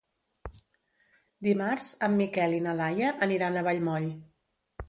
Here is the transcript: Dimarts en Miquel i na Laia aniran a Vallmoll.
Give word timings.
Dimarts 1.47 1.91
en 2.09 2.17
Miquel 2.23 2.57
i 2.61 2.65
na 2.69 2.73
Laia 2.81 3.15
aniran 3.27 3.59
a 3.63 3.67
Vallmoll. 3.69 4.13